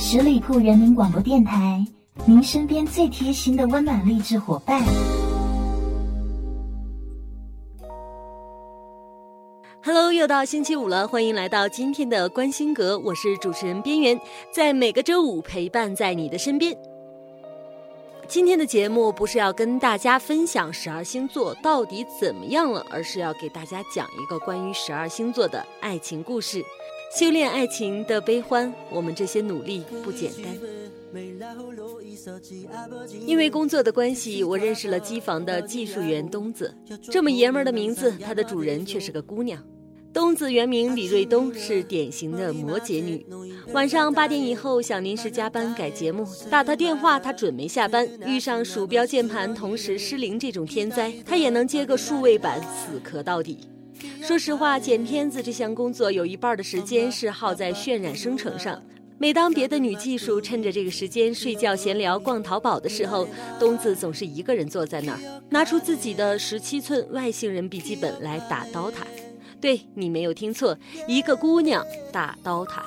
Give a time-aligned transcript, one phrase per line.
[0.00, 1.84] 十里铺人民广播电台，
[2.24, 4.80] 您身边最贴心的温暖励志伙伴。
[9.82, 14.20] Hello，又到星期五了，欢迎来到今天的关心阁，我是主持人边缘，
[14.52, 16.78] 在每个周五陪伴在你的身边。
[18.28, 26.62] 今天的节目不是要跟大家分享十二星座到底怎么样了，而是要给大家讲一个关于十二星座的爱情故事，
[27.16, 28.72] 修炼爱情的悲欢。
[28.90, 30.44] 我们这些努力不简单。
[33.26, 39.62] 因为工作的关系，我认识了机房的技术员东子，这么爷们儿的名字，他的主人却是个姑娘。
[40.12, 43.24] 东子原名李瑞东，是典型的摩羯女。
[43.72, 48.06] 晚上八点以后想临时加班改节目，打他电话他准没下班。
[48.26, 53.58] 遇上鼠标键盘同时失灵这种天灾，他也能接个数位板死磕到底。
[54.22, 58.82] 说实话，剪片子这项工作有一半的时间是耗在渲染生成上。
[59.20, 63.26] 每当别的女技术趁着这个时间睡觉、闲聊、逛淘宝的时候，
[63.58, 69.04] 东子总是一个人坐在那儿，拿出自己的十七寸外星人笔记本来打刀塔。
[69.60, 70.78] 对你没有听错，
[71.08, 72.84] 一个姑娘打刀塔。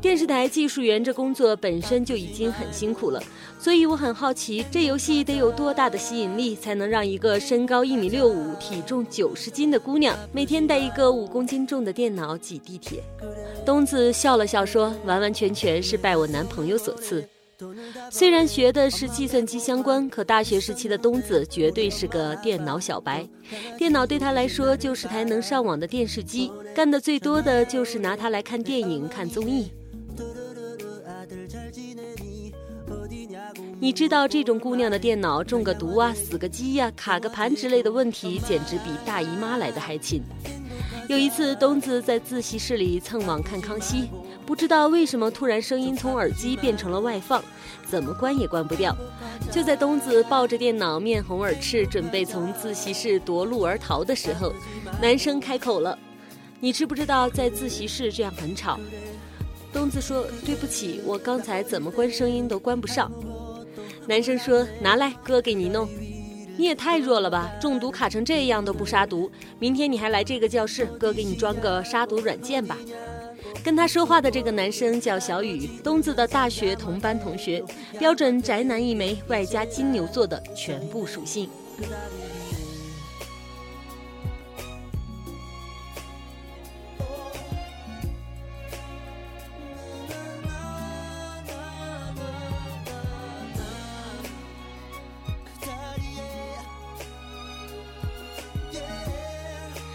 [0.00, 3.22] 电视台技术员这工作本身就已经很辛苦了，
[3.58, 13.02] 所以我很好奇，这游戏得有多大的吸引力，才能让一个身高一米六五、体重九十斤的姑娘，每天带一个五公斤重的电脑挤地铁？
[13.64, 17.26] 东子笑了笑说：“完完全全是拜我男朋友所赐。”
[18.10, 23.26] 虽然学的是计算机相关，可大学时期的东子绝对是个电脑小白。
[23.78, 29.70] 电脑对他来说就是台能上网的电视机，干的最多的就是拿它来看电影、看综艺。
[33.80, 40.22] 你知道这种姑娘的电脑中个毒啊、死个机呀、卡个盘之类的问题，简直比大姨妈来的还勤。
[41.08, 44.08] 有一次，东子在自习室里蹭网看康熙。
[44.44, 47.42] 不知道为什么突然声音从耳机变成了外放，
[47.86, 48.94] 怎么关也关不掉。
[49.50, 54.52] 就在东子抱着电脑面红耳赤，准备从自习室夺路而逃的时候，
[55.00, 55.98] 男生开口了
[56.60, 58.78] ：“你知不知道在自习室这样很吵？”
[59.72, 63.10] 东子说：“对不起，我刚才怎么关声音都关不上。”
[64.06, 65.88] 男生说：“拿来，哥给你弄。”
[66.58, 69.30] 你也太弱了吧，中毒卡成这样都不杀毒。
[69.58, 72.76] 明天你还来这个教室，哥给你装个杀毒软件吧。
[73.64, 77.62] 跟他说话的这个男生叫小雨，东子的大学同班同学，
[77.98, 81.48] 标准宅男一枚，外加金牛座的全部属性。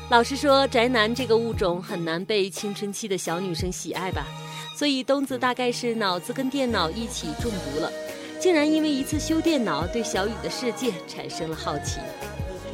[0.09, 4.25] 老实说，宅男这个物种很难被青春期的小女生喜爱吧，
[4.73, 7.91] 所以东子大概是脑子跟电脑一起中毒了，
[8.40, 12.00] 竟然因为一次修电脑对小雨的世界产生了好奇。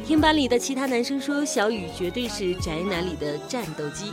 [0.06, 4.12] 听班里的其他男生说，小雨绝对是宅男里的战斗机。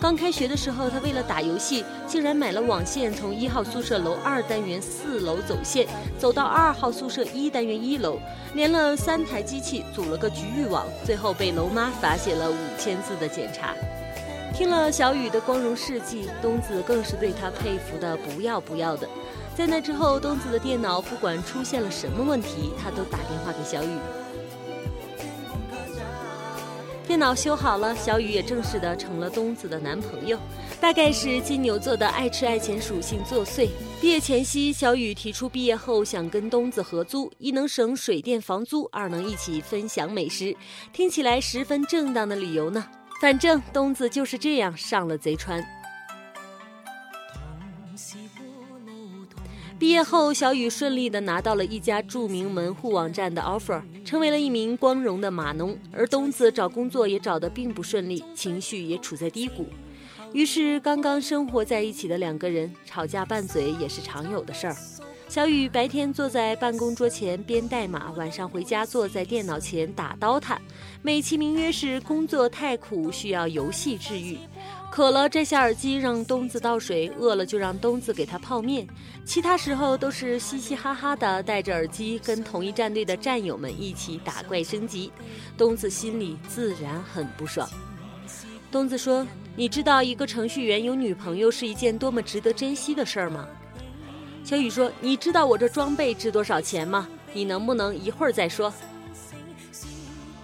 [0.00, 5.86] 刚开学的时候，他为了打游戏，竟然买了网线，从一号宿舍楼二单元四楼走线，
[6.18, 8.18] 走到二号宿舍一单元一楼，
[8.54, 13.74] 连了三台机器，组了个局域网，最后被楼妈罚写了五千字的检查。
[14.54, 19.06] 听了小雨的光荣事迹，东子更是对他佩服的不要不要的。
[19.54, 23.98] 在那之后，东子的电脑不管出现了什么问题，他都打电话给小雨。
[27.10, 30.38] 电脑修好了，小雨也正式的成了东子的男朋友。
[30.80, 33.68] 大概是金牛座的爱吃爱钱属性作祟。
[34.00, 40.56] 毕业前夕，小雨提出毕业后想跟东子合租，一能省水电房租，二能一起分享美食，
[40.92, 42.86] 听起来十分正当的理由呢。
[43.20, 45.60] 反正东子就是这样上了贼船。
[49.80, 55.74] 毕业后，小雨顺利的拿到了一家著名门户网站的 offer，成为了一名光荣的码农。
[55.90, 59.66] 而东子找工作也找得并不顺利，情绪也处在低谷。
[60.34, 64.76] 于是，刚刚生活在一起的两个人吵架拌嘴也是常有的事儿。
[65.30, 70.60] 小雨白天坐在办公桌前编代码，晚上回家坐在电脑前打刀塔，
[71.02, 74.36] 美其名曰是工作太苦，需要游戏治愈。
[74.90, 78.84] 渴了摘下耳机让东子倒水，饿了就让东子给他泡面，
[79.24, 85.12] 其他时候都是嘻嘻哈哈的戴着耳机跟同一战队的战友们一起打怪升级，
[85.56, 87.70] 东子心里自然很不爽。
[88.72, 89.24] 东子说
[89.54, 93.46] ：“你知道一个程序员有女朋友是一件多么值得珍惜的事儿吗？”
[94.44, 97.06] 小雨说：“你知道我这装备值多少钱吗？
[97.32, 98.72] 你能不能一会儿再说？”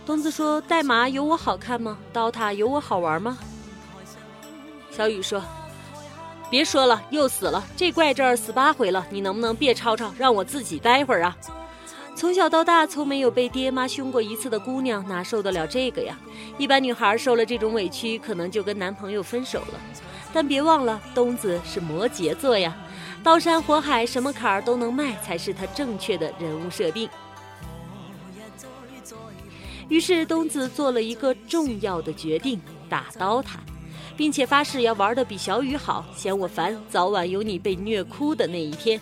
[0.07, 1.99] 东子说：“代码有我好看吗？
[2.13, 3.37] 刀塔有我好玩吗？”
[4.93, 5.43] 小雨说
[6.49, 11.37] ：“别说了，又死了，这怪这儿死八回了，你能不能别吵吵，让我自己待会儿啊？”
[12.15, 16.17] 从小到大，从没有被爹妈凶过一次的姑娘，哪受得了这个呀？
[16.57, 19.81] 一般女孩受了这种委屈，可能就跟男朋友分手了。
[20.33, 22.75] 但别忘了，东子是摩羯座呀，
[23.23, 27.09] 刀山火海，什么坎儿都能迈，才是他正确的人物设定。
[29.89, 33.61] 于是东子做了一个重要的决定，打刀塔，
[34.17, 39.01] 并且发誓要玩的比小雨好，嫌我烦，早晚有你被虐哭的那一天。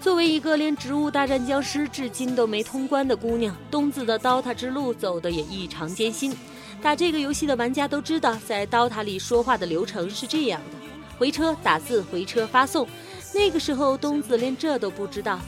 [0.00, 6.34] 作为一个连《植物大战僵尸》至今都没通关的姑娘，东子的刀塔之路走得也异常艰辛。
[6.82, 10.76] 打这个游戏的玩家都知道，在刀塔里说话的流程是这样的：
[11.18, 12.86] 回车打字，回车发送。
[13.34, 15.40] 那个时候，东子连这都不知道。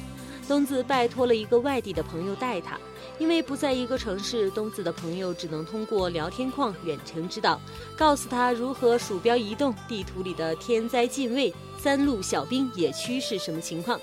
[0.49, 2.79] 东子拜托了一个外地的朋友带他，
[3.19, 7.61] 因为不在一个城市，东子的朋友只能通过聊天框远程指导，
[7.97, 14.01] 告诉他如何鼠标移动、地图里的天灾近卫、三路小兵、野区是什么情况。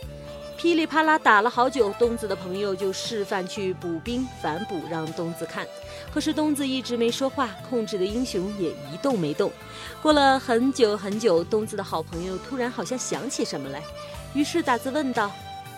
[0.57, 5.67] 噼里啪啦打了好久，东子的朋友就示范去补兵反补，让东子看。
[6.13, 9.51] 可是东子一直没说话，控制的英雄也一动没动。
[10.01, 13.83] 过了很久很久，东子的好朋友突然好像想起什么来，
[14.33, 15.29] 于是打字问道。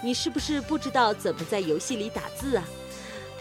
[0.04, 2.64] 你是不是不知道怎么在游戏里打字啊？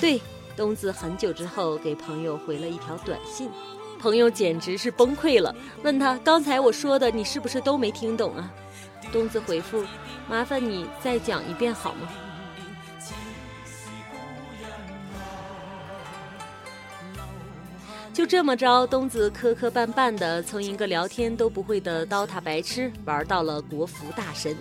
[0.00, 0.20] 对，
[0.56, 3.50] 东子很久之后给朋友回了一条短信，
[4.00, 8.50] 朋友简直是崩溃了，问他刚才我说的你是不是都没听懂啊？
[9.12, 9.84] 东子回复：
[10.28, 12.08] 麻烦你再讲一遍好吗？
[18.12, 24.56] 就这么着，东子磕磕绊绊的从一个聊天都不会的刀塔白痴玩到了国服大神。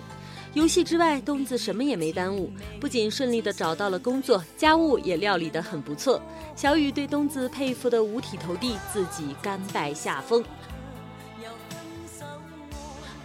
[0.53, 6.21] 游戏之外，东子什么也没耽误，不仅顺利的找到了工作，家务也料理得很不错。
[6.55, 10.43] 小雨对东子佩服的五体投地，自己甘拜下风。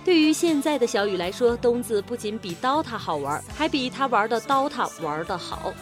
[0.02, 5.72] 对于现在的小雨来说，东子不仅比刀塔好玩，还比他玩的刀塔玩得好。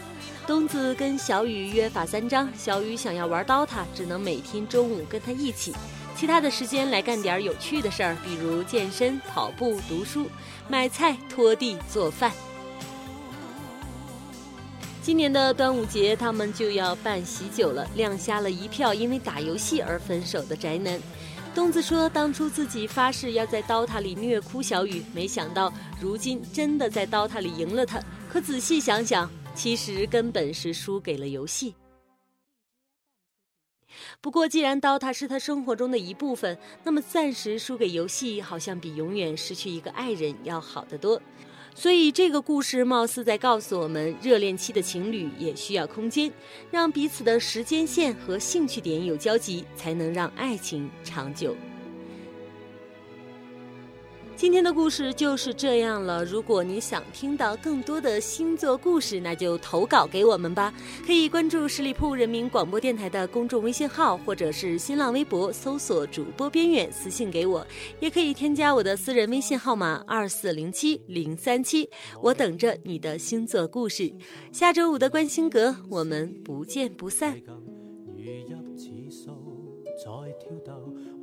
[0.46, 5.72] 东子跟小雨约法三章，小雨想要玩刀塔，只能每天中午跟他一起。
[6.16, 10.26] 其他的时间来干点有趣的事儿，比如健身、跑步、读书、
[10.66, 12.32] 买菜、拖地、做饭。
[15.00, 21.00] 今年的端午节，他们就要办喜酒了，亮瞎了一票因为打游戏而分手的宅男。
[21.58, 28.00] 东子说，当初自己发誓要在刀塔里虐哭小雨，没想到如今真的在刀塔里赢了他。
[28.28, 31.74] 可仔细想想，其实根本是输给了游戏。
[34.20, 41.20] 不过，既然刀塔是他生活中的一部分，那么暂时输给游戏，好像比永远失去一个爱人要好得多。
[41.74, 46.32] 所以，这个故事貌似在告诉我们，热恋期的情侣也需要空间，
[46.72, 51.54] 让彼此的时间线和兴趣点有交集，才能让爱情长久。
[54.38, 56.24] 今天的故事就是这样了。
[56.24, 60.72] 如果你想听到更多的星座故事，那就投稿给我们吧。
[61.04, 67.66] 可以关注十里铺人民广播电台的公众微信号，或者是新浪微博搜索主播边远私信给我，
[67.98, 71.90] 也可以添加我的私人微信号码二四零七零三七，
[72.22, 74.12] 我等着你的星座故事。
[74.52, 77.42] 下周五的观星阁，我们不见不散。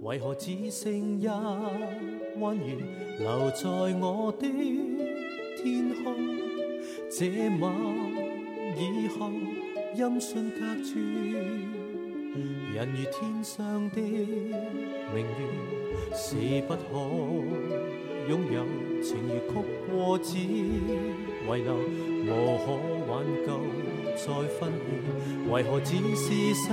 [0.05, 2.75] 为何只剩一弯月
[3.17, 4.47] 留在我的
[5.57, 6.13] 天空？
[7.09, 7.27] 这
[7.59, 7.74] 晚
[8.77, 9.31] 以后
[9.95, 11.00] 音讯隔绝，
[12.75, 15.39] 人如天上的明月，
[16.13, 16.35] 是
[16.67, 16.85] 不可
[18.29, 18.63] 拥有。
[19.01, 19.53] 情如曲
[19.89, 20.81] 过只遗
[21.47, 21.74] 留，
[22.27, 22.29] 无
[22.63, 22.65] 可
[23.12, 23.47] 挽救
[24.15, 24.25] 再
[24.59, 25.51] 分别。
[25.51, 26.69] 为何只是失？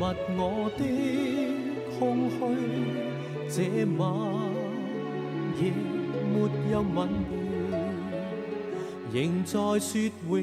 [0.00, 0.40] 密我
[0.78, 0.80] 的
[1.98, 2.38] 空虚，
[3.50, 4.00] 这晚
[5.60, 5.60] 夜
[6.32, 6.34] 没
[6.72, 6.96] 有吻
[9.12, 9.90] 别，仍在说
[10.30, 10.40] 永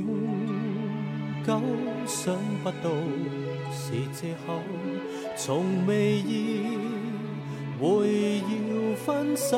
[1.44, 1.60] 久，
[2.06, 2.92] 想不到
[3.72, 3.82] 是
[4.14, 4.62] 借口，
[5.36, 6.78] 从未意
[7.82, 9.58] 会要分手，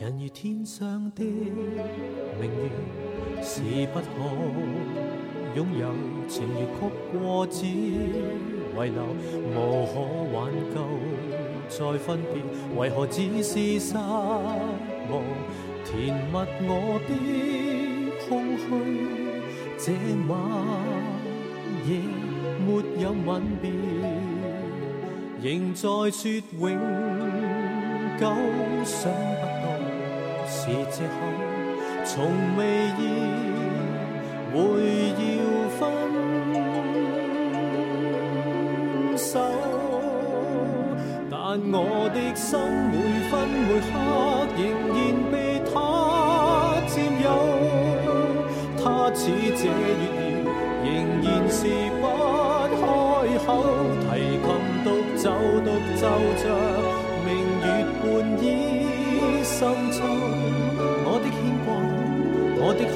[0.00, 3.60] 人如天上的明月，是
[3.92, 4.04] 不可
[5.56, 5.92] 拥有。
[6.28, 6.68] 情如曲
[7.12, 7.98] 过只遗
[8.76, 8.92] 留，
[9.56, 9.98] 无可
[10.32, 10.36] 挽
[10.72, 10.76] 救
[11.68, 12.32] 再分别。
[12.78, 15.20] 为何只是失望，
[15.84, 16.32] 填密
[16.68, 16.70] 我
[17.08, 17.10] 的
[18.28, 18.62] 空虚？
[19.78, 19.92] 这
[20.28, 20.30] 晚
[21.88, 21.88] 夜
[22.64, 22.68] 没
[23.02, 23.68] 有吻别，
[25.42, 26.68] 仍在说永
[28.20, 28.22] 久，
[28.84, 29.10] 想
[30.50, 31.10] 是借口，
[32.04, 32.16] 从
[32.56, 32.60] 未
[32.98, 33.00] 意
[34.50, 34.56] 会
[35.20, 35.28] 要
[35.78, 35.78] 分
[39.16, 39.30] 手，
[41.30, 41.36] 但
[41.70, 41.76] 我
[42.14, 42.48] 的心
[42.90, 42.94] 每
[43.28, 43.32] 分
[43.66, 43.86] 每刻
[44.56, 44.98] 仍然
[45.30, 45.34] 被
[45.70, 45.70] 他
[46.88, 47.26] 占有，
[48.82, 48.82] 他
[49.14, 49.20] 似
[49.54, 50.00] 这月儿，
[50.82, 50.86] 仍
[51.22, 51.60] 然是
[52.00, 52.02] 不
[52.80, 52.82] 开
[53.44, 53.48] 口，
[54.08, 54.48] 提琴
[54.82, 54.86] 独
[55.16, 55.24] 奏
[55.62, 55.68] 独
[56.00, 56.02] 奏
[56.42, 56.44] 着。
[58.40, 58.46] 明
[58.78, 58.86] 月
[59.20, 59.58] 半倚深
[59.90, 59.98] 秋，
[61.04, 61.68] 我的牵挂，
[62.60, 62.94] 我的渴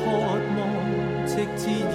[0.56, 0.60] 望，
[1.26, 1.94] 直至以